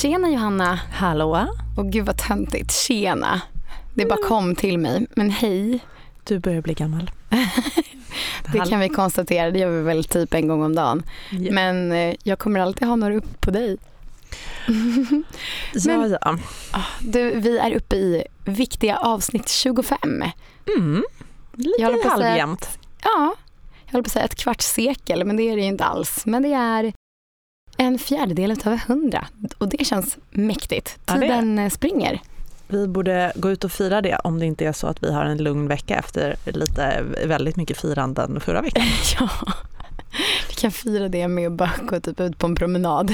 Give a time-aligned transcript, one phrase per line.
[0.00, 0.80] Tjena Johanna.
[0.92, 1.46] Hallå?
[1.76, 2.72] Och gud vad töntigt.
[2.72, 3.40] Tjena.
[3.94, 5.06] Det bara kom till mig.
[5.14, 5.78] Men hej.
[6.24, 7.10] Du börjar bli gammal.
[8.52, 9.50] det kan vi konstatera.
[9.50, 11.02] Det gör vi väl typ en gång om dagen.
[11.30, 11.52] Ja.
[11.52, 13.76] Men eh, jag kommer alltid ha några upp på dig.
[15.74, 16.38] ja, Men- ja.
[16.70, 19.98] Ah, Du, vi är uppe i viktiga avsnitt 25.
[20.78, 21.04] Mm.
[21.52, 22.78] Lite halvjämnt.
[23.02, 23.34] Ja,
[23.86, 26.26] jag håller på att säga ett kvarts sekel, men det är det ju inte alls.
[26.26, 26.92] Men det är
[27.80, 29.26] en fjärdedel av hundra
[29.58, 30.98] och det känns mäktigt.
[31.06, 32.20] Ja, Tiden eh, springer.
[32.68, 35.24] Vi borde gå ut och fira det om det inte är så att vi har
[35.24, 38.84] en lugn vecka efter lite väldigt mycket firanden förra veckan.
[39.20, 39.28] Ja,
[40.48, 43.12] vi kan fira det med att bara gå typ ut på en promenad.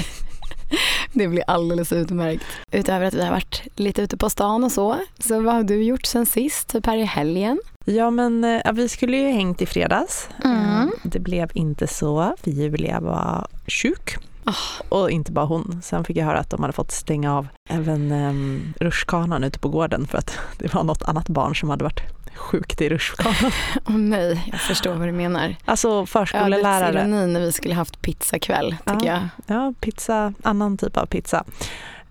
[1.13, 2.43] Det blir alldeles utmärkt.
[2.71, 5.83] Utöver att vi har varit lite ute på stan och så, så vad har du
[5.83, 7.59] gjort sen sist, typ här i helgen?
[7.85, 10.29] Ja men eh, ja, vi skulle ju hängt i fredags.
[10.43, 10.57] Mm.
[10.81, 14.17] Eh, Det blev inte så för Julia var sjuk.
[14.49, 14.53] Ah.
[14.89, 15.79] Och inte bara hon.
[15.83, 19.69] Sen fick jag höra att de hade fått stänga av även um, rutschkanan ute på
[19.69, 21.99] gården för att det var något annat barn som hade varit
[22.35, 23.51] sjukt i rutschkanan.
[23.87, 25.55] Åh nej, jag förstår vad du menar.
[25.65, 26.99] Alltså Ödets förskollärare.
[26.99, 29.19] ironi när vi skulle haft pizzakväll, tycker Ja.
[29.45, 29.57] jag.
[29.57, 31.37] Ja, pizza, annan typ av pizza.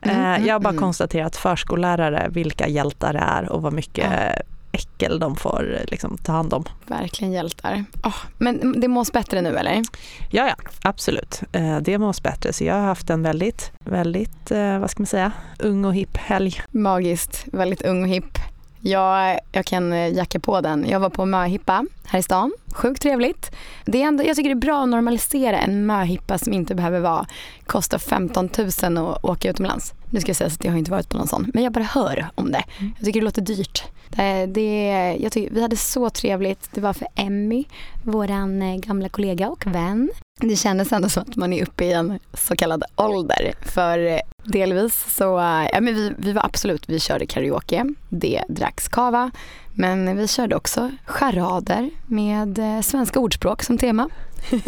[0.01, 0.81] Mm, Eh, mm, jag har bara mm.
[0.83, 4.43] konstaterat förskollärare, vilka hjältar det är och vad mycket Ja.
[4.77, 6.65] Äckel de får eh, liksom, ta hand om.
[6.87, 7.85] Verkligen hjältar.
[8.05, 9.83] Åh, men det mås bättre nu eller?
[10.31, 11.43] Ja, ja, absolut.
[11.53, 12.53] Eh, det mås bättre.
[12.53, 16.17] Så jag har haft en väldigt, väldigt, eh, vad ska man säga, ung och hipp
[16.17, 16.61] helg.
[16.71, 18.39] Magiskt, väldigt ung och hipp.
[18.81, 20.87] Jag, jag kan jacka på den.
[20.89, 22.53] Jag var på möhippa här i stan.
[22.75, 23.51] Sjukt trevligt.
[23.85, 27.01] Det är ändå, jag tycker det är bra att normalisera en möhippa som inte behöver
[27.01, 27.27] vara,
[27.67, 28.49] kosta 15
[28.83, 29.95] 000 att åka utomlands.
[30.11, 31.85] Nu ska jag säga att jag har inte varit på någon sån, men jag bara
[31.85, 32.65] hör om det.
[32.79, 32.93] Mm.
[32.97, 33.83] Jag tycker det låter dyrt.
[34.09, 36.69] Det, det, jag tycker, vi hade så trevligt.
[36.73, 37.65] Det var för Emmy,
[38.03, 40.11] våran eh, gamla kollega och vän.
[40.41, 43.53] Det kändes ändå som att man är uppe i en så kallad ålder.
[43.63, 48.43] För eh, delvis så, eh, ja men vi, vi var absolut, vi körde karaoke, det
[48.49, 49.31] dracks kava.
[49.75, 54.09] Men vi körde också charader med svenska ordspråk som tema.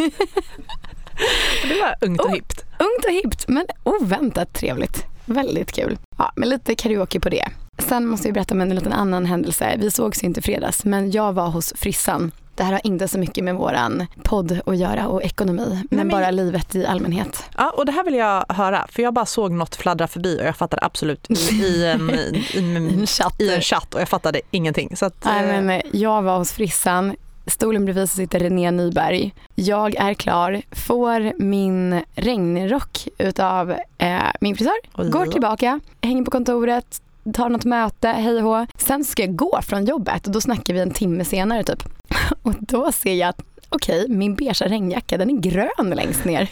[1.62, 2.34] Det var ungt och Oh.
[2.34, 2.64] hippt.
[2.78, 5.06] Ungt och hippt men oväntat trevligt.
[5.28, 5.98] Väldigt kul.
[6.18, 7.48] Ja, men lite karaoke på det.
[7.78, 9.74] Sen måste jag berätta om en liten annan händelse.
[9.78, 12.32] Vi sågs inte i fredags men jag var hos frissan.
[12.54, 16.08] Det här har inte så mycket med våran podd att göra och ekonomi, men, men-
[16.08, 17.44] bara livet i allmänhet.
[17.56, 20.46] Ja, och det här vill jag höra, för jag bara såg något fladdra förbi och
[20.46, 21.34] jag fattade absolut i,
[21.64, 23.40] i, en, i, i, En chatt.
[23.40, 24.94] i en chatt och jag fattade ingenting.
[25.00, 27.16] Att, Nej, eh, men jag var hos frissan.
[27.48, 29.34] Stolen bredvid så sitter René Nyberg.
[29.54, 36.30] Jag är klar, får min regnrock utav eh, min frisör, Oj, går tillbaka, hänger på
[36.30, 37.02] kontoret,
[37.34, 38.66] tar något möte, hej och.
[38.76, 41.82] Sen ska jag gå från jobbet och då snackar vi en timme senare typ.
[42.42, 46.50] Och då ser jag att okej, min beiga regnjacka den är grön längst ner.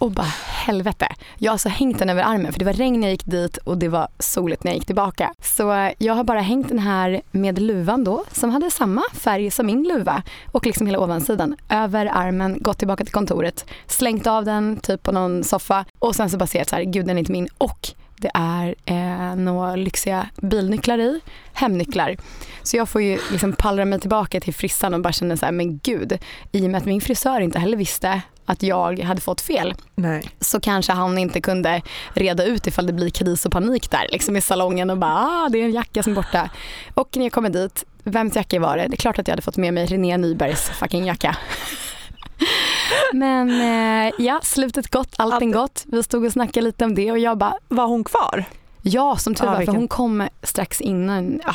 [0.00, 0.32] Och bara
[0.66, 1.08] helvete.
[1.38, 3.56] Jag har alltså hängt den över armen för det var regn när jag gick dit
[3.56, 5.34] och det var soligt när jag gick tillbaka.
[5.42, 9.66] Så jag har bara hängt den här med luvan då som hade samma färg som
[9.66, 10.22] min luva
[10.52, 15.12] och liksom hela ovansidan över armen, gått tillbaka till kontoret, slängt av den typ på
[15.12, 17.32] någon soffa och sen så bara ser jag att så här, gud den är inte
[17.32, 21.20] min och det är eh, några lyxiga bilnycklar i,
[21.52, 22.16] hemnycklar.
[22.62, 25.52] Så jag får ju liksom pallra mig tillbaka till frissan och bara känna så här,
[25.52, 26.18] men gud,
[26.52, 30.30] i och med att min frisör inte heller visste att jag hade fått fel Nej.
[30.40, 31.82] så kanske han inte kunde
[32.14, 35.48] reda ut ifall det blir kris och panik där liksom i salongen och bara ah,
[35.48, 36.50] det är en jacka som är borta.
[36.94, 38.86] Och när jag kommer dit, vems jacka var det?
[38.86, 41.36] Det är klart att jag hade fått med mig René Nybergs fucking jacka.
[43.12, 45.84] Men eh, ja, slutet gott, allting gott.
[45.86, 48.44] Vi stod och snackade lite om det och jag bara Var hon kvar?
[48.88, 51.54] Ja som tur Ja, var för hon kom strax innan, ja,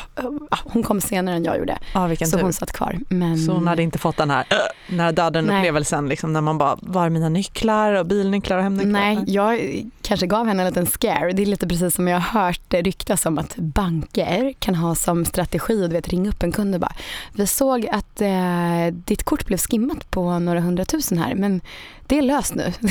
[0.52, 1.78] ja, hon kom senare än jag gjorde.
[2.10, 2.44] Vilken Så tur.
[2.44, 3.00] hon satt kvar.
[3.10, 4.46] Men, Så hon hade inte fått den här,
[4.90, 8.92] den här döden-upplevelsen liksom, när man bara, var är mina nycklar och bilnycklar och hemnycklar?
[8.92, 11.32] Nej, jag kanske gav henne en liten scare.
[11.32, 15.26] Det är lite precis som jag har hört ryktas om att banker kan ha som
[15.26, 16.94] strategi att ringa upp en kund och bara
[17.34, 21.62] Vi såg att eh, ditt kort blev skimmat på några hundratusen här men
[22.08, 22.74] det är löst nu.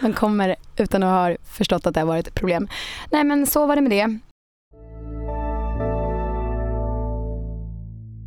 [0.00, 2.68] Man kommer utan att ha förstått att det har varit ett problem.
[3.10, 4.18] Nej men så var det med det.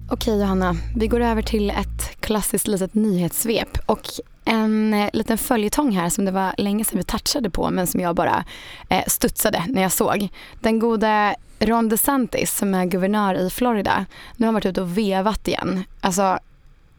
[0.09, 4.07] Okej Johanna, vi går över till ett klassiskt litet nyhetssvep och
[4.45, 7.99] en eh, liten följetong här som det var länge sedan vi touchade på men som
[7.99, 8.43] jag bara
[8.89, 10.29] eh, studsade när jag såg.
[10.59, 14.05] Den gode Ron DeSantis som är guvernör i Florida,
[14.35, 15.83] nu har han varit ute och vevat igen.
[16.01, 16.39] Alltså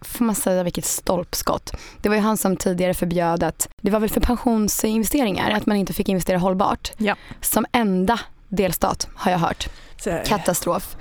[0.06, 1.70] får man säga vilket stolpskott.
[2.02, 5.76] Det var ju han som tidigare förbjöd att, det var väl för pensionsinvesteringar, att man
[5.76, 6.92] inte fick investera hållbart.
[6.96, 7.14] Ja.
[7.40, 9.68] Som enda delstat har jag hört.
[9.96, 10.96] Så- Katastrof.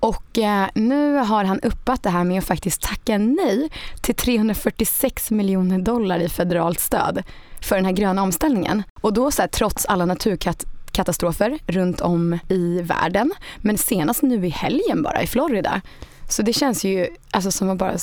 [0.00, 3.70] Och eh, nu har han uppat det här med att faktiskt tacka nej
[4.02, 7.22] till 346 miljoner dollar i federalt stöd
[7.60, 8.82] för den här gröna omställningen.
[9.00, 13.32] Och då så här, trots alla naturkatastrofer runt om i världen.
[13.58, 15.80] Men senast nu i helgen bara i Florida.
[16.28, 17.98] Så det känns ju alltså, som att bara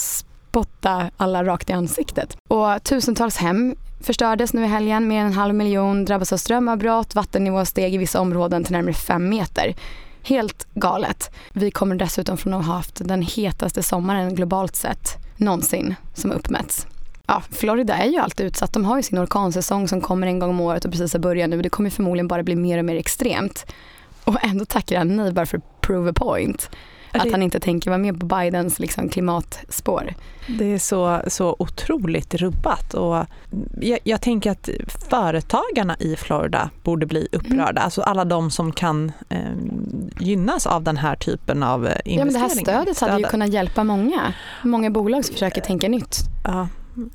[0.55, 2.37] spotta alla rakt i ansiktet.
[2.49, 5.07] Och tusentals hem förstördes nu i helgen.
[5.07, 7.15] Mer än en halv miljon drabbas av strömavbrott.
[7.15, 9.75] Vattennivån steg i vissa områden till närmare fem meter.
[10.23, 11.31] Helt galet.
[11.53, 16.87] Vi kommer dessutom från att ha haft den hetaste sommaren globalt sett någonsin som uppmätts.
[17.27, 18.73] Ja, Florida är ju alltid utsatt.
[18.73, 21.49] De har ju sin orkansäsong som kommer en gång om året och precis har börjat
[21.49, 21.61] nu.
[21.61, 23.65] Det kommer förmodligen bara bli mer och mer extremt.
[24.23, 26.69] Och ändå tackar han nej bara för att prove a point
[27.19, 30.13] att han inte tänker vara med på Bidens liksom, klimatspår.
[30.47, 33.25] Det är så, så otroligt rubbat och
[33.81, 34.69] jag, jag, tänker att
[35.09, 37.69] företagarna i Florida borde bli upprörda.
[37.69, 37.83] Mm.
[37.83, 39.39] Alltså alla de som kan eh,
[40.19, 42.19] gynnas av den här typen av investeringar.
[42.19, 44.33] Ja, men det här stödet hade ju kunnat hjälpa många.
[44.63, 46.17] Många bolag som försöker tänka nytt.
[46.43, 46.67] Ja,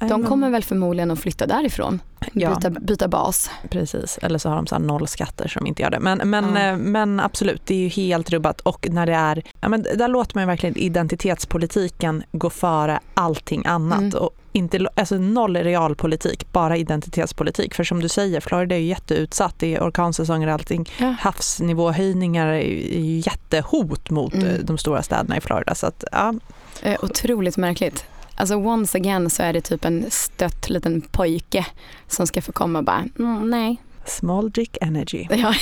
[0.08, 2.00] de kommer väl förmodligen att flytta därifrån,
[2.32, 2.54] ja.
[2.54, 3.50] byta, byta bas.
[3.70, 6.00] Precis, eller så har de så noll skatter som inte gör det.
[6.00, 6.60] Men, men, ja.
[6.60, 10.08] Eh, men absolut, det är ju helt rubbat och när det är, ja, men där
[10.08, 14.00] låter man ju verkligen identitetspolitiken gå före allting annat.
[14.00, 14.14] Mm.
[14.14, 17.74] Och inte, alltså noll realpolitik, bara identitetspolitik.
[17.74, 19.54] För som du säger, Florida är ju jätteutsatt.
[19.58, 20.88] Det är orkansäsonger och allting.
[20.98, 21.14] Ja.
[21.20, 24.46] Havsnivåhöjningar är ju jättehot mot mm.
[24.46, 25.74] Eh, de stora städerna i Florida.
[25.74, 26.34] Så att, ja.
[26.82, 28.04] Eh, otroligt märkligt.
[28.40, 31.66] Alltså once again så är det typ en stött liten pojke
[32.08, 33.76] som ska få komma och bara, mm, nej.
[34.04, 35.26] Small dick energy.
[35.36, 35.54] Ja.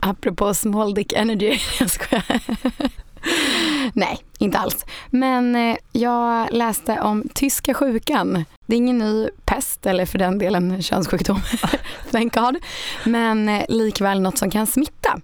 [0.00, 2.40] Apropå small dick energy, jag skojar.
[3.92, 4.86] Nej, inte alls.
[5.10, 8.44] Men eh, jag läste om tyska sjukan.
[8.66, 11.40] Det är ingen ny pest eller för den delen könssjukdom,
[12.10, 12.56] thank God.
[13.04, 15.20] Men eh, likväl något som kan smitta.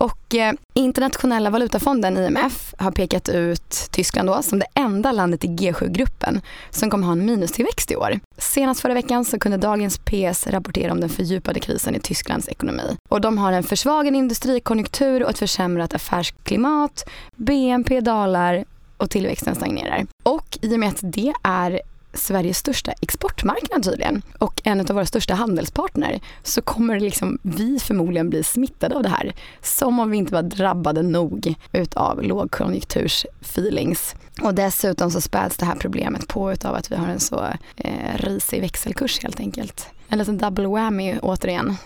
[0.00, 5.48] Och eh, internationella valutafonden IMF har pekat ut Tyskland då som det enda landet i
[5.48, 8.20] G7-gruppen som kommer ha en minustillväxt i år.
[8.38, 12.96] Senast förra veckan så kunde dagens PS rapportera om den fördjupade krisen i Tysklands ekonomi.
[13.08, 18.64] Och de har en försvagad industrikonjunktur och ett försämrat affärsklimat, BNP dalar
[18.96, 20.06] och tillväxten stagnerar.
[20.22, 21.80] Och i och med att det är
[22.12, 28.30] Sveriges största exportmarknad tydligen och en av våra största handelspartner så kommer liksom vi förmodligen
[28.30, 29.32] bli smittade av det här.
[29.62, 34.14] Som om vi inte var drabbade nog utav lågkonjunktursfeelings.
[34.42, 37.44] Och dessutom så späds det här problemet på utav att vi har en så
[37.76, 39.86] eh, risig växelkurs helt enkelt.
[40.08, 41.76] En liten double whammy återigen.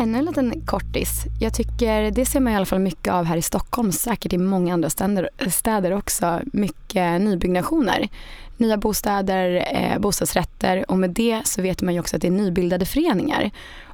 [0.00, 1.24] Ännu en liten kortis.
[1.40, 4.38] Jag tycker det ser man i alla fall mycket av här i Stockholm, säkert i
[4.38, 6.40] många andra städer, städer också.
[6.52, 8.08] Mycket nybyggnationer.
[8.56, 12.32] Nya bostäder, eh, bostadsrätter och med det så vet man ju också att det är
[12.32, 13.50] nybildade föreningar.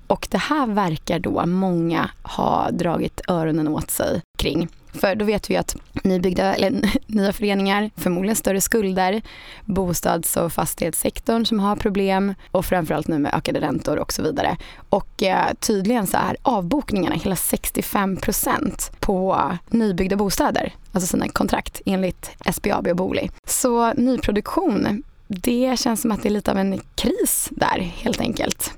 [0.07, 4.69] Och det här verkar då många ha dragit öronen åt sig kring.
[5.01, 9.23] För då vet vi att nybyggda, eller nya föreningar, förmodligen större skulder,
[9.65, 14.57] bostads och fastighetssektorn som har problem och framförallt nu med ökade räntor och så vidare.
[14.89, 22.31] Och eh, tydligen så är avbokningarna hela 65% på nybyggda bostäder, alltså sina kontrakt enligt
[22.53, 23.31] SBAB och Booli.
[23.45, 28.76] Så nyproduktion, det känns som att det är lite av en kris där helt enkelt.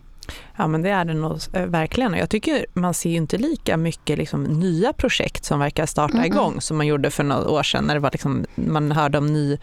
[0.58, 2.14] Ja men det är det nog eh, verkligen.
[2.14, 6.35] Jag tycker man ser inte lika mycket liksom, nya projekt som verkar starta mm -mm.
[6.35, 9.26] igång som man gjorde för några år sedan när det var liksom, man hörde om
[9.26, 9.59] ny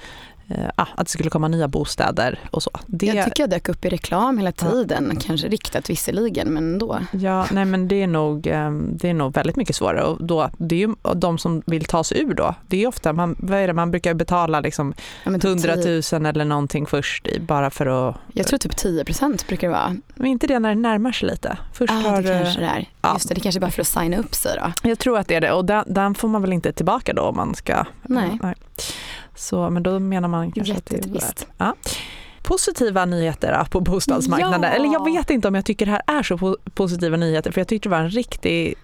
[0.76, 2.72] att det skulle komma nya bostäder och så.
[2.86, 3.06] Det...
[3.06, 5.20] Jag tycker jag dök upp i reklam hela tiden, ja.
[5.26, 7.00] kanske riktat visserligen men ändå.
[7.12, 10.50] Ja, nej men det är nog, eh, det är nog väldigt mycket svårare och då,
[10.58, 13.60] det är ju de som vill ta sig ur då, det är ofta, man, vad
[13.60, 18.16] är det, man brukar betala liksom ja, 100 000 eller någonting först bara för att...
[18.34, 19.96] Jag tror typ 10% brukar det vara.
[20.16, 21.58] Men inte det när det närmar sig lite?
[21.74, 22.90] Först ah, har, det kanske det är.
[23.02, 23.14] Ja.
[23.14, 24.90] Just det, det kanske är bara för att signa upp sig då.
[24.90, 27.22] Jag tror att det är det och den, den får man väl inte tillbaka då
[27.22, 27.86] om man ska...
[28.04, 28.40] Nej.
[28.42, 28.56] nej.
[29.36, 31.46] Så, men då menar man kanske att det är värt.
[31.58, 31.76] Ja.
[32.44, 34.64] Positiva nyheter på bostadsmarknaden.
[34.64, 34.70] Ja.
[34.70, 37.68] Eller jag vet inte om jag tycker det här är så positiva nyheter för jag
[37.68, 38.76] tyckte det var en riktig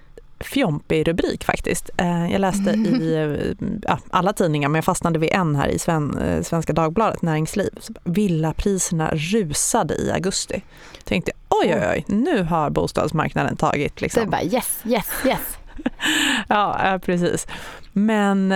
[0.43, 1.89] fjompig rubrik faktiskt.
[1.98, 5.79] Eh, jag läste i eh, ja, alla tidningar men jag fastnade vid en här i
[5.79, 7.70] Sven, eh, Svenska Dagbladet, Näringsliv.
[8.03, 10.62] Villapriserna rusade i augusti.
[11.03, 14.24] Tänkte oj oj oj, nu har bostadsmarknaden tagit liksom.
[14.24, 15.58] Det bara yes, yes, yes.
[16.48, 17.48] ja, precis.
[17.93, 18.51] Men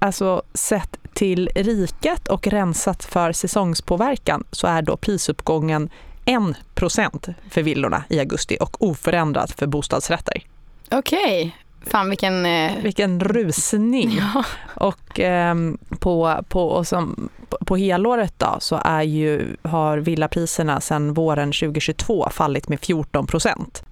[0.00, 5.90] alltså sett till riket och rensat för säsongspåverkan så är då prisuppgången
[6.24, 10.42] 1% för villorna i augusti och oförändrat för bostadsrätter.
[10.90, 11.50] Okej, okay.
[11.86, 12.46] Fan vilken...
[12.46, 12.72] Eh...
[12.82, 14.20] Vilken rusning.
[14.34, 14.44] Ja.
[14.74, 15.54] Och, eh,
[15.98, 17.28] på, på, och som,
[17.66, 23.84] på helåret då så är ju, har villapriserna sedan våren 2022 fallit med 14 procent.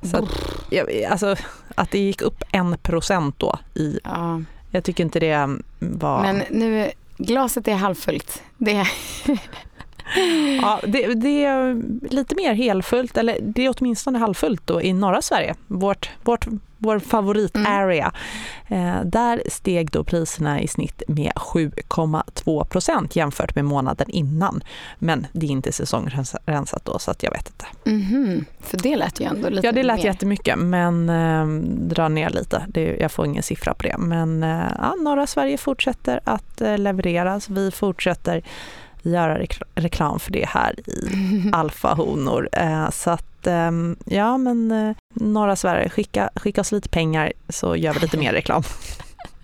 [1.10, 1.36] alltså,
[1.74, 4.00] att det gick upp en procent då i...
[4.04, 4.40] Ja.
[4.70, 6.22] Jag tycker inte det var...
[6.22, 8.42] Men nu, glaset är halvfullt.
[8.56, 8.86] Det...
[10.62, 15.22] ja, det, det, är lite mer helfullt, eller det är åtminstone halvfullt då i norra
[15.22, 16.46] Sverige, vårt, vårt,
[16.78, 18.12] vår favorit-area.
[18.66, 18.96] Mm.
[18.96, 24.62] Eh, där steg då priserna i snitt med 7,2 procent jämfört med månaden innan.
[24.98, 27.90] Men det är inte säsongrensat då så att jag vet inte.
[27.90, 28.44] Mm -hmm.
[28.60, 30.04] För det lät ju ändå lite Ja det lät mer.
[30.04, 31.46] jättemycket men eh,
[31.88, 32.66] dra ner lite.
[32.68, 33.98] Det, jag får ingen siffra på det.
[33.98, 37.48] Men eh, ja, norra Sverige fortsätter att eh, levereras.
[37.48, 38.42] Vi fortsätter
[39.02, 39.38] göra
[39.74, 42.48] reklam för det här i alfahonor.
[42.52, 47.76] Eh, så att ehm, ja men eh, norra Sverige, skicka, skicka oss lite pengar så
[47.76, 48.62] gör vi lite mer reklam.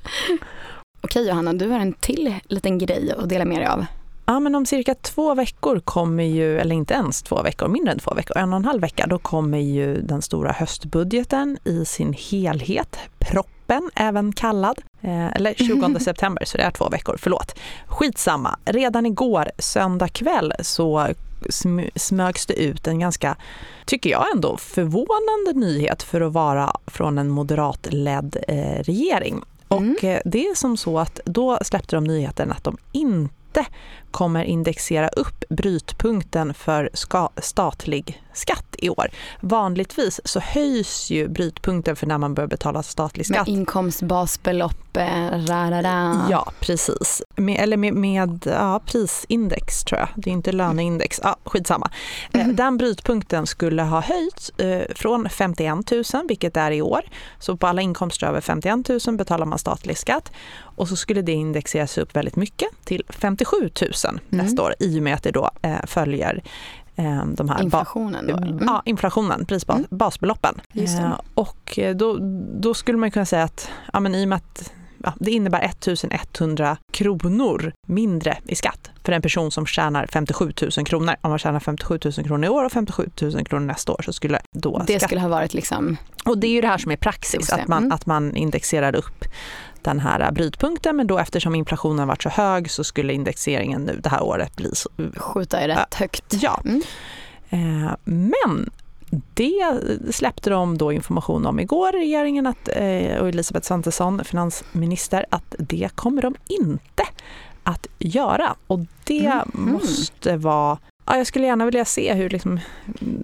[1.01, 3.87] Okej Johanna, du har en till liten grej att dela med dig av.
[4.27, 7.99] Ja, men om cirka två veckor kommer ju, eller inte ens två veckor, mindre än
[7.99, 12.13] två veckor, en och en halv vecka, då kommer ju den stora höstbudgeten i sin
[12.13, 12.99] helhet,
[13.67, 17.59] proppen även kallad, eh, eller 20 september, så det är två veckor, förlåt.
[17.87, 21.09] Skitsamma, redan igår, söndag kväll, så
[21.97, 23.37] smögs det ut en ganska,
[23.87, 29.43] tycker jag ändå, förvånande nyhet för att vara från en moderatledd eh, regering.
[29.69, 29.93] Mm.
[29.93, 33.67] Och eh, det är som så att då släppte de nyheten att de inte
[34.15, 36.91] kommer indexera upp brytpunkten för
[37.41, 39.11] statlig skatt i år.
[39.41, 43.47] Vanligtvis så höjs ju brytpunkten för när man börjar betala statlig skatt.
[43.47, 44.97] Med inkomstbasbelopp,
[45.49, 46.27] rarara.
[46.31, 47.23] Ja, precis.
[47.37, 50.09] Med, eller med, med ja, prisindex tror jag.
[50.15, 51.21] Det är inte löneindex.
[51.23, 51.91] Ja, skitsamma.
[52.33, 52.57] Mm.
[52.57, 57.03] Den brytpunkten skulle ha höjts eh, från 51 000, vilket är i år.
[57.39, 60.33] Så på alla inkomster över 51 000 betalar man statlig skatt.
[60.77, 63.71] Och så skulle det indexeras upp väldigt mycket till 57
[64.05, 64.45] 000 mm.
[64.45, 66.43] nästa år i och med att det då eh, följer
[66.97, 68.31] eh, de här inflationen?
[68.31, 68.59] Mm.
[68.67, 70.61] Ja, inflationen, prisbasbeloppen.
[70.75, 71.05] Mm.
[71.05, 72.19] Eh, och då,
[72.61, 74.73] då skulle man kunna säga att ja, men i och med att
[75.05, 80.87] ja, det innebär 1100 kronor mindre i skatt för en person som tjänar 57 000
[80.87, 81.17] kronor.
[81.21, 84.13] Om man tjänar 57 000 kronor i år och 57 000 kronor nästa år så
[84.13, 85.09] skulle då Det skatt...
[85.09, 85.97] skulle ha varit liksom...
[86.25, 87.93] Och det är ju det här som är praxis, att man, mm.
[87.93, 89.25] att man indexerar upp
[89.85, 94.09] den här brytpunkten men då eftersom inflationen varit så hög så skulle indexeringen nu det
[94.09, 94.71] här året bli...
[94.75, 96.35] Så, Skjuta i rätt högt.
[96.43, 96.61] Ja.
[96.65, 96.83] Mm.
[97.51, 98.71] Eh, men
[99.35, 105.55] det släppte de då information om igår, regeringen att, eh, och Elisabeth Svantesson, finansminister, att
[105.59, 107.05] det kommer de inte
[107.63, 108.55] att göra.
[108.67, 109.45] Och det mm.
[109.73, 112.61] måste vara Ja, jag skulle gärna vilja se hur liksom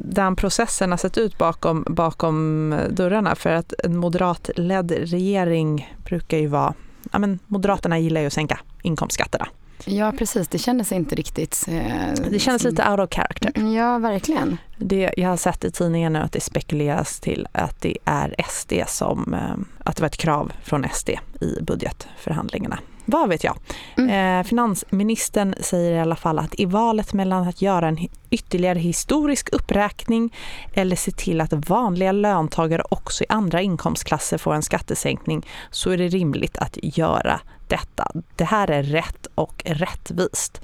[0.05, 6.47] den processen har sett ut bakom, bakom dörrarna för att en moderatledd regering brukar ju
[6.47, 6.75] vara,
[7.13, 9.49] ja men Moderaterna gillar ju att sänka inkomstskatterna.
[9.85, 11.65] Ja precis, det kändes inte riktigt...
[11.69, 12.71] Eh, det kändes som...
[12.71, 13.75] lite out of character.
[13.77, 14.59] Ja, verkligen.
[14.79, 18.73] Det, jag har sett i tidningen nu att det spekuleras till att det är SD
[18.87, 21.11] som, eh, att det var ett krav från SD
[21.41, 22.79] i budgetförhandlingarna.
[23.11, 23.59] Vad vet jag?
[23.97, 24.41] Mm.
[24.41, 29.49] Eh, finansministern säger i alla fall att i valet mellan att göra en ytterligare historisk
[29.53, 30.35] uppräkning
[30.75, 35.97] eller se till att vanliga löntagare också i andra inkomstklasser får en skattesänkning så är
[35.97, 38.11] det rimligt att göra detta.
[38.37, 40.61] Det här är rätt och rättvist,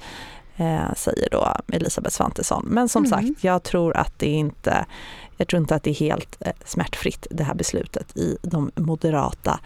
[0.57, 2.65] eh, säger då Elisabeth Svantesson.
[2.67, 3.09] Men som mm.
[3.09, 4.85] sagt, jag tror att det inte
[5.37, 9.59] jag tror inte att det är helt eh, smärtfritt det här beslutet i de moderata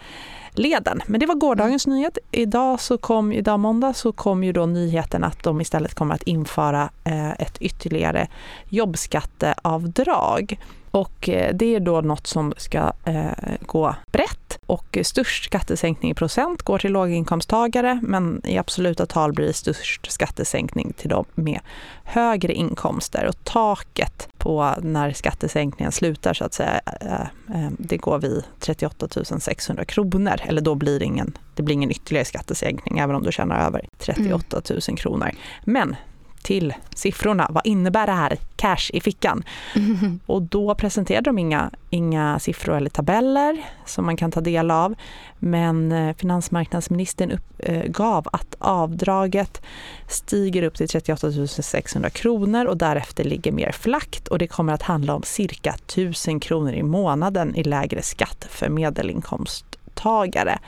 [0.54, 1.00] leden.
[1.06, 1.98] Men det var gårdagens mm.
[1.98, 2.18] nyhet.
[2.30, 6.22] Idag, så kom, idag måndag så kom ju då nyheten att de istället kommer att
[6.22, 8.28] införa eh, ett ytterligare
[8.68, 10.58] jobbskatteavdrag.
[10.92, 13.30] Och eh, det är då något som ska eh,
[13.66, 19.46] gå brett och störst skattesänkning i procent går till låginkomsttagare men i absoluta tal blir
[19.46, 21.60] det störst skattesänkning till de med
[22.04, 23.26] högre inkomster.
[23.26, 29.08] Och taket på när skattesänkningen slutar så att säga, eh, det går vid 38
[29.40, 30.40] 600 kronor.
[30.44, 33.88] Eller då blir det ingen, det blir ingen ytterligare skattesänkning även om du tjänar över
[33.98, 35.30] 38 000 kronor.
[35.64, 35.96] Men
[36.42, 37.46] till siffrorna.
[37.50, 38.38] Vad innebär det här?
[38.56, 39.44] Cash i fickan.
[39.76, 40.20] Mm.
[40.26, 44.94] Och då presenterade de inga, inga siffror eller tabeller som man kan ta del av.
[45.38, 49.62] Men eh, finansmarknadsministern uppgav eh, att avdraget
[50.08, 54.82] stiger upp till 38 600 kronor och därefter ligger mer flackt och det kommer att
[54.82, 60.58] handla om cirka 1000 kronor i månaden i lägre skatt för medelinkomsttagare.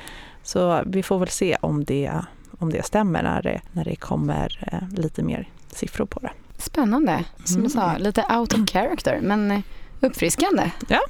[0.43, 2.13] Så vi får väl se om det,
[2.65, 6.31] om det stämmer när det, när det kommer eh, lite mer siffror på det.
[6.59, 7.25] Spännande.
[7.45, 8.03] Som du sa, mm.
[8.03, 9.61] lite out of character men eh,
[10.01, 10.71] uppfriskande.
[10.89, 11.01] Ja.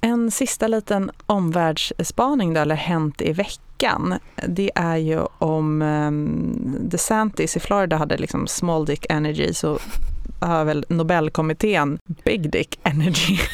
[0.00, 4.14] En sista liten omvärldsspaning då, eller hänt i veckan.
[4.46, 9.78] Det är ju om um, DeSantis i Florida hade liksom small dick energy så
[10.40, 13.38] har väl Nobelkommittén big dick energy.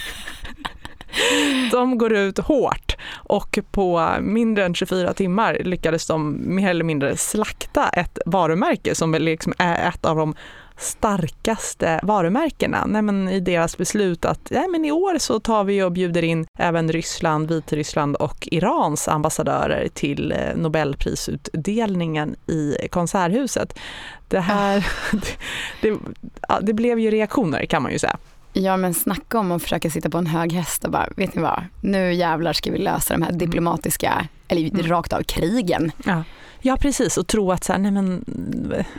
[1.70, 7.16] De går ut hårt och på mindre än 24 timmar lyckades de mer eller mindre
[7.16, 10.34] slakta ett varumärke som liksom är ett av de
[10.76, 15.82] starkaste varumärkena nej men i deras beslut att nej men i år så tar vi
[15.82, 23.78] och bjuder in även Ryssland, Vitryssland och Irans ambassadörer till eh, Nobelprisutdelningen i Konserthuset.
[24.28, 25.16] Det här, ah.
[25.80, 25.98] det, det,
[26.60, 28.16] det blev ju reaktioner kan man ju säga.
[28.56, 31.42] Ja men snacka om att försöka sitta på en hög häst och bara, vet ni
[31.42, 34.86] vad, nu jävlar ska vi lösa de här diplomatiska, eller mm.
[34.86, 35.92] rakt av krigen.
[36.04, 36.22] Ja.
[36.60, 38.24] Ja precis och tro att så här, nej men...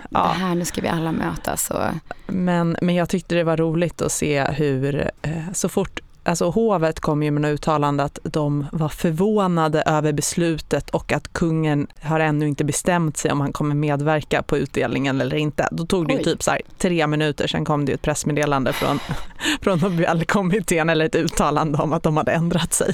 [0.09, 0.19] Ja.
[0.19, 1.71] Det här, nu ska vi alla mötas.
[1.71, 1.83] Och...
[2.27, 6.99] Men, men jag tyckte det var roligt att se hur eh, så fort Alltså hovet
[6.99, 12.47] kom ju med uttalande att de var förvånade över beslutet och att kungen har ännu
[12.47, 15.67] inte bestämt sig om han kommer medverka på utdelningen eller inte.
[15.71, 18.99] Då tog det ju typ så här, tre minuter, sen kom det ett pressmeddelande från,
[19.61, 22.93] från Nobelkommittén eller ett uttalande om att de hade ändrat sig.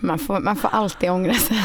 [0.00, 1.64] Man får, man får alltid ångra sig.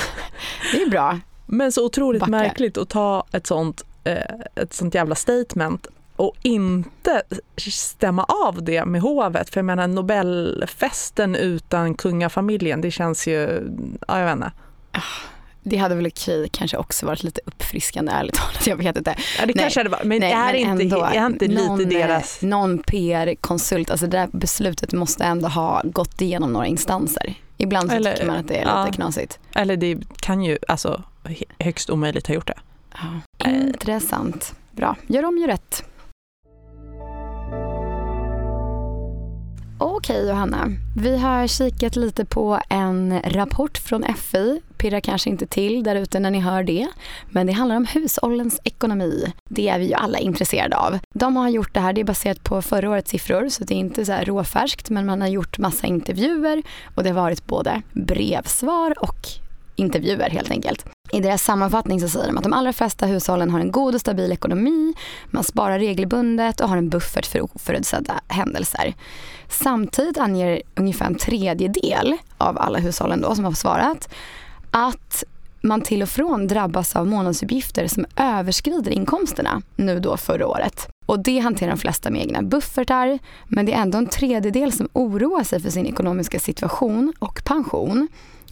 [0.71, 1.19] Det är bra.
[1.45, 2.31] Men så otroligt Backa.
[2.31, 4.17] märkligt att ta ett sånt, eh,
[4.55, 5.87] ett sånt jävla statement
[6.21, 7.21] och inte
[7.57, 9.49] stämma av det med hovet.
[9.49, 13.63] För jag menar Nobelfesten utan kungafamiljen, det känns ju,
[14.07, 14.51] ja jag vet inte.
[14.91, 14.99] Ah,
[15.63, 19.15] det hade väl okej kanske också varit lite uppfriskande ärligt talat, jag vet inte.
[19.39, 21.99] Ja det nej, kanske hade varit, men nej, är, men inte, är inte någon, lite
[21.99, 22.41] eh, deras...
[22.41, 27.33] Någon PR-konsult, alltså det där beslutet måste ändå ha gått igenom några instanser.
[27.57, 29.39] Ibland så eller, tycker man att det är ja, lite knasigt.
[29.55, 31.03] Eller det kan ju alltså
[31.59, 32.59] högst omöjligt ha gjort det.
[32.93, 34.55] Ja, intressant.
[34.71, 35.83] Bra, gör om, gör rätt.
[39.83, 44.61] Okej Johanna, vi har kikat lite på en rapport från FI.
[44.77, 46.87] Pirrar kanske inte till där ute när ni hör det.
[47.29, 49.33] Men det handlar om hushållens ekonomi.
[49.49, 50.99] Det är vi ju alla intresserade av.
[51.13, 53.79] De har gjort det här, det är baserat på förra årets siffror så det är
[53.79, 56.63] inte så här råfärskt men man har gjort massa intervjuer
[56.95, 59.27] och det har varit både brevsvar och
[59.81, 60.85] intervjuer helt enkelt.
[61.11, 64.01] I deras sammanfattning så säger de att de allra flesta hushållen har en god och
[64.01, 64.93] stabil ekonomi,
[65.25, 68.93] man sparar regelbundet och har en buffert för oförutsedda händelser.
[69.49, 74.09] Samtidigt anger ungefär en tredjedel av alla hushållen då som har svarat
[74.71, 75.23] att
[75.61, 80.87] man till och från drabbas av månadsutgifter som överskrider inkomsterna nu då förra året.
[81.05, 84.89] Och det hanterar de flesta med egna buffertar men det är ändå en tredjedel som
[84.93, 88.07] oroar sig för sin ekonomiska situation och pension.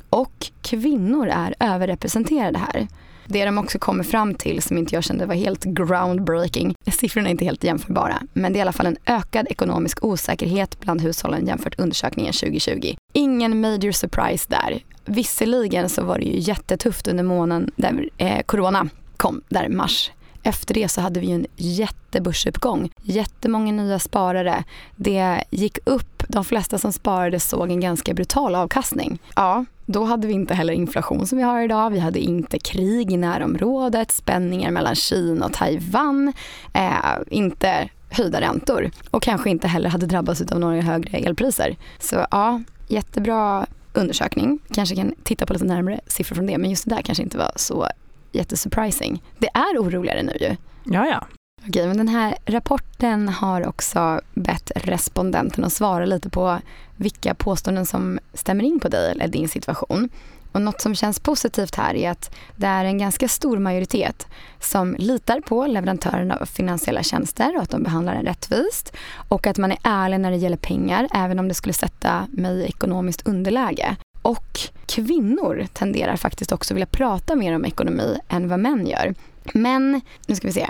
[0.10, 2.88] Och kvinnor är överrepresenterade här.
[3.26, 7.32] Det de också kommer fram till som inte jag kände var helt groundbreaking, siffrorna är
[7.32, 11.48] inte helt jämförbara, men det är i alla fall en ökad ekonomisk osäkerhet bland hushållen
[11.48, 12.95] jämfört undersökningen 2020.
[13.13, 14.84] Ingen major surprise där.
[15.06, 20.12] Visserligen så var det ju jättetufft under månaden där eh, corona kom, där mars
[20.43, 22.91] efter det så hade vi en jättebörsuppgång.
[23.04, 24.63] Jättemånga nya sparare.
[24.95, 26.24] Det gick upp.
[26.28, 29.19] De flesta som sparade såg en ganska brutal avkastning.
[29.36, 31.89] Ja, då hade vi inte heller inflation som vi har idag.
[31.89, 36.34] Vi hade inte krig i närområdet, spänningar mellan Kina och Taiwan,
[36.73, 36.91] eh,
[37.30, 41.75] inte höjda räntor och kanske inte heller hade drabbats av några högre elpriser.
[41.99, 44.60] Så ja, jättebra undersökning.
[44.73, 47.38] Kanske kan titta på lite närmare siffror från det men just det där kanske inte
[47.38, 47.88] var så
[48.32, 49.23] jättesurprising.
[49.38, 50.56] Det är oroligare nu ju.
[50.84, 51.38] Ja, ja.
[51.67, 56.60] Okej, men den här rapporten har också bett respondenten att svara lite på
[56.95, 60.10] vilka påståenden som stämmer in på dig eller din situation.
[60.52, 64.28] Och något som känns positivt här är att det är en ganska stor majoritet
[64.60, 68.93] som litar på leverantörerna av finansiella tjänster och att de behandlar en rättvist
[69.30, 72.60] och att man är ärlig när det gäller pengar även om det skulle sätta mig
[72.60, 73.95] i ekonomiskt underläge.
[74.22, 79.15] Och kvinnor tenderar faktiskt också vilja prata mer om ekonomi än vad män gör.
[79.54, 80.67] Men, nu ska vi se,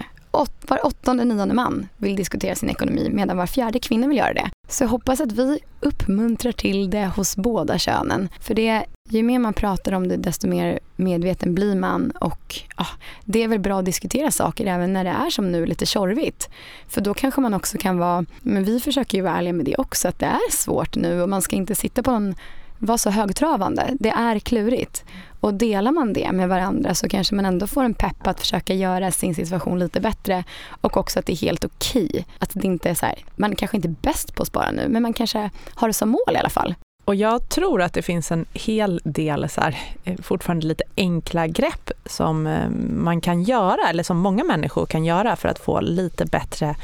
[0.68, 4.50] var åttonde, nionde man vill diskutera sin ekonomi medan var fjärde kvinna vill göra det.
[4.68, 8.30] Så jag hoppas att vi uppmuntrar till det hos båda könen.
[8.40, 12.86] För det, ju mer man pratar om det desto mer medveten blir man och ja,
[13.26, 16.50] det är väl bra att diskutera saker även när det är som nu lite tjorvigt.
[16.88, 19.76] För då kanske man också kan vara, men vi försöker ju vara ärliga med det
[19.76, 22.36] också, att det är svårt nu och man ska inte sitta på någon
[22.80, 23.96] vara så högtravande.
[24.00, 25.04] Det är klurigt.
[25.40, 28.74] Och delar man det med varandra så kanske man ändå får en pepp att försöka
[28.74, 30.44] göra sin situation lite bättre.
[30.82, 32.08] Och också att det är helt okej.
[32.10, 32.24] Okay.
[32.40, 34.88] Att det inte är så här, man kanske inte är bäst på att spara nu
[34.88, 36.76] men man kanske har det som mål i alla fall.
[37.06, 41.48] Och jag tror att det finns en hel del så här, eh, fortfarande lite enkla
[41.48, 45.82] grepp som eh, man kan göra eller som många människor kan göra för att få
[45.82, 46.76] lite bättre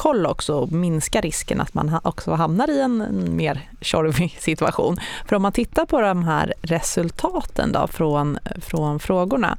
[0.00, 4.96] koll också och minska risken att man också hamnar i en mer tjorvig situation.
[5.26, 9.58] För om man tittar på de här resultaten då från, från frågorna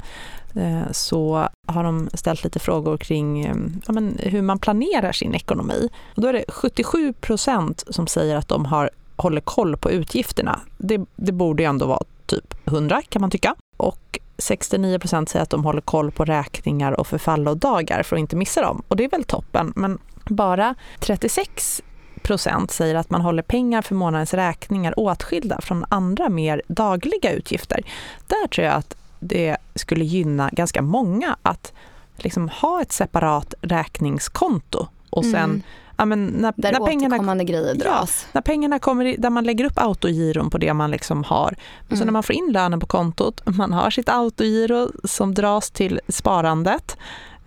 [0.55, 3.55] eh, så har de ställt lite frågor kring eh,
[3.87, 5.89] ja, men, hur man planerar sin ekonomi.
[6.15, 10.59] Och då är det 77 procent som säger att de har håller koll på utgifterna.
[10.77, 13.55] Det, det borde ju ändå vara typ 100 kan man tycka.
[13.77, 18.35] Och 69 procent säger att de håller koll på räkningar och förfallodagar för att inte
[18.35, 18.83] missa dem.
[18.87, 21.81] Och det är väl toppen, men bara 36
[22.21, 27.83] procent säger att man håller pengar för månadens räkningar åtskilda från andra mer dagliga utgifter.
[28.27, 31.73] Där tror jag att det skulle gynna ganska många att
[32.17, 35.61] liksom ha ett separat räkningskonto och sen mm
[36.01, 38.21] ja, men när, där när pengarna, grejer dras.
[38.25, 41.55] Ja, när pengarna kommer, där man lägger upp autogiron på det man liksom har.
[41.79, 41.99] Men mm.
[41.99, 45.99] så när man får in lönen på kontot, man har sitt autogiro som dras till
[46.07, 46.97] sparandet,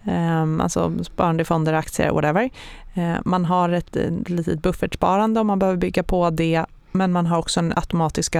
[0.06, 2.50] Ehm, alltså sparande i fonder, aktier, whatever.
[2.94, 7.26] Ehm, man har ett, eh, litet buffertsparande om man behöver bygga på det men man
[7.26, 8.36] har också en automatisk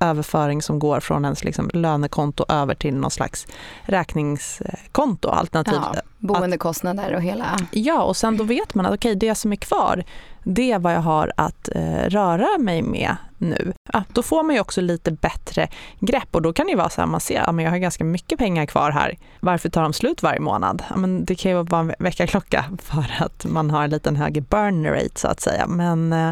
[0.00, 3.46] överföring som går från ens liksom lönekonto över till någon slags
[3.82, 5.28] räkningskonto.
[5.28, 7.58] Alternativt ja, boendekostnader och hela...
[7.70, 10.04] Ja, och sen då vet man att okay, det som är kvar,
[10.44, 13.72] det är vad jag har att eh, röra mig med nu.
[13.92, 15.68] Ja, då får man ju också lite bättre
[16.00, 18.04] grepp och då kan det vara så här, man ser att ja, jag har ganska
[18.04, 19.18] mycket pengar kvar här.
[19.40, 20.82] Varför tar de slut varje månad?
[20.90, 24.40] Ja, men det kan ju vara en väckarklocka för att man har en liten högre
[24.40, 25.66] burn rate så att säga.
[25.66, 26.30] Men eh,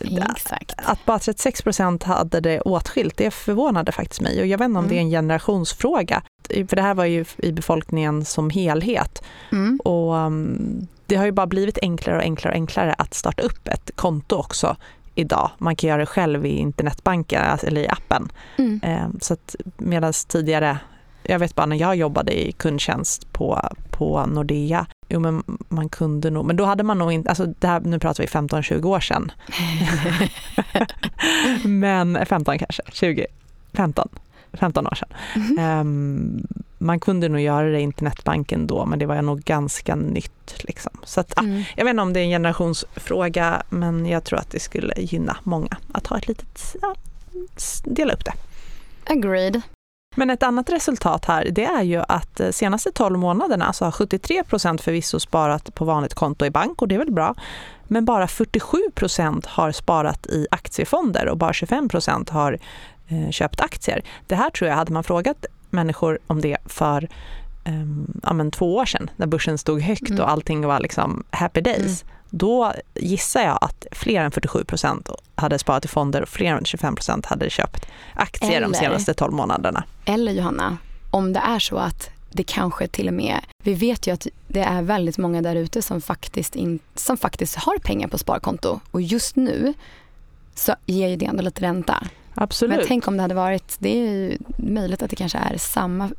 [0.00, 0.72] Exakt.
[0.76, 4.40] Att bara 36 procent hade det åtskilt, det förvånade faktiskt mig.
[4.40, 4.88] Och jag vet inte om mm.
[4.88, 6.22] det är en generationsfråga.
[6.48, 9.24] För det här var ju i befolkningen som helhet.
[9.52, 9.80] Mm.
[9.84, 13.68] Och um, det har ju bara blivit enklare och enklare och enklare att starta upp
[13.68, 14.76] ett konto också
[15.14, 15.50] idag.
[15.58, 18.28] Man kan göra det själv i internetbanken alltså, eller i appen.
[18.58, 18.80] Mm.
[19.04, 20.78] Um, så att medan tidigare
[21.28, 26.30] jag vet bara när jag jobbade i kundtjänst på, på Nordea, jo men man kunde
[26.30, 29.00] nog, men då hade man nog inte, alltså det här, nu pratar vi 15-20 år
[29.00, 29.32] sedan.
[31.64, 33.26] men 15 kanske, 20,
[33.72, 34.08] 15,
[34.52, 35.08] 15 år sedan.
[35.34, 35.80] Mm.
[35.80, 36.46] Um,
[36.78, 40.54] man kunde nog göra det i internetbanken då, men det var nog ganska nytt.
[40.58, 40.92] Liksom.
[41.04, 41.62] Så att, mm.
[41.76, 45.36] jag vet inte om det är en generationsfråga, men jag tror att det skulle gynna
[45.42, 46.94] många att ha ett litet, ja,
[47.84, 48.32] dela upp det.
[49.04, 49.62] Agreed.
[50.16, 53.92] Men ett annat resultat här det är ju att de senaste 12 månaderna så har
[53.92, 57.34] 73 procent förvisso sparat på vanligt konto i bank och det är väl bra.
[57.84, 62.58] Men bara 47 procent har sparat i aktiefonder och bara 25 procent har
[63.08, 64.02] eh, köpt aktier.
[64.26, 67.08] Det här tror jag, hade man frågat människor om det för
[67.64, 70.22] um, ja, men två år sedan när börsen stod högt mm.
[70.22, 72.02] och allting var liksom happy days.
[72.02, 72.15] Mm.
[72.30, 76.64] Då gissar jag att fler än 47 procent hade sparat i fonder och fler än
[76.64, 79.84] 25 procent hade köpt aktier eller, de senaste 12 månaderna.
[80.04, 80.76] Eller Johanna,
[81.10, 84.60] om det är så att det kanske till och med, vi vet ju att det
[84.60, 89.02] är väldigt många där ute som faktiskt, in, som faktiskt har pengar på sparkonto och
[89.02, 89.74] just nu
[90.54, 92.06] så ger ju det ändå lite ränta.
[92.34, 92.76] Absolut.
[92.76, 96.10] Men tänk om det hade varit, det är ju möjligt att det kanske är samma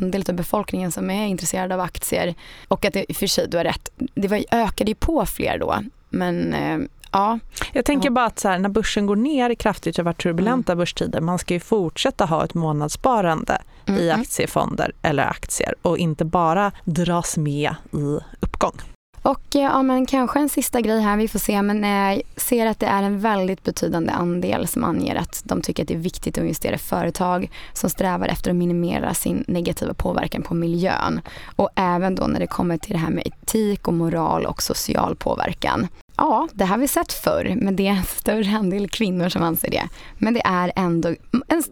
[0.00, 2.34] andel av befolkningen som är intresserad av aktier.
[2.68, 5.78] Och att det, för sig, du har rätt, det var, ökade ju på fler då.
[6.08, 6.78] Men eh,
[7.12, 7.38] ja.
[7.72, 10.72] Jag tänker bara att så här, när börsen går ner kraftigt, det har varit turbulenta
[10.72, 10.78] mm.
[10.78, 14.00] börstider, man ska ju fortsätta ha ett månadssparande mm.
[14.00, 18.80] i aktiefonder eller aktier och inte bara dras med i uppgång.
[19.22, 22.20] Och eh, ja, men kanske en sista grej här, vi får se, men jag eh,
[22.36, 25.94] ser att det är en väldigt betydande andel som anger att de tycker att det
[25.94, 30.54] är viktigt att investera i företag som strävar efter att minimera sin negativa påverkan på
[30.54, 31.20] miljön.
[31.56, 35.16] Och även då när det kommer till det här med etik och moral och social
[35.16, 35.88] påverkan.
[36.16, 39.70] Ja, det har vi sett förr, men det är en större andel kvinnor som anser
[39.70, 39.88] det.
[40.18, 41.14] Men det är ändå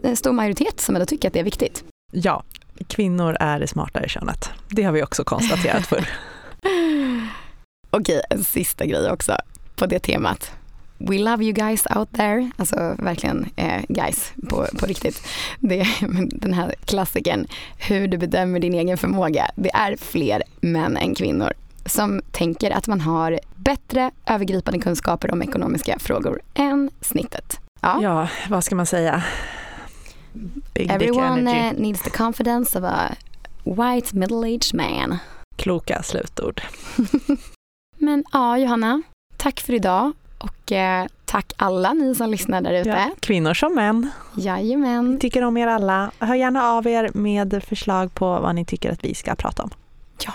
[0.03, 1.85] en stor majoritet som ändå tycker att det är viktigt.
[2.13, 2.43] Ja,
[2.87, 4.51] kvinnor är det smartare könet.
[4.69, 6.09] Det har vi också konstaterat förr.
[7.91, 9.37] Okej, en sista grej också
[9.77, 10.53] på det temat.
[10.99, 12.51] We love you guys out there.
[12.57, 15.27] Alltså verkligen eh, guys på, på riktigt.
[15.59, 15.87] Det,
[16.31, 17.47] den här klassiken,
[17.79, 19.51] hur du bedömer din egen förmåga.
[19.55, 21.53] Det är fler män än kvinnor
[21.87, 27.61] som tänker att man har bättre övergripande kunskaper om ekonomiska frågor än snittet.
[27.81, 29.23] Ja, ja vad ska man säga?
[30.75, 33.17] Big Everyone needs the confidence of a
[33.65, 35.19] white middle-aged man.
[35.57, 36.63] Kloka slutord.
[38.01, 39.03] Men ja, Johanna,
[39.37, 42.89] tack för idag och eh, tack alla ni som lyssnar där ute.
[42.89, 44.11] Ja, kvinnor som män.
[44.37, 45.19] Jajamän.
[45.19, 46.11] Tycker om er alla.
[46.19, 49.71] Hör gärna av er med förslag på vad ni tycker att vi ska prata om.
[50.25, 50.33] Ja,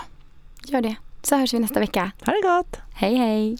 [0.64, 0.94] gör det.
[1.22, 2.10] Så hörs vi nästa vecka.
[2.26, 2.80] Ha det gott.
[2.94, 3.58] Hej hej.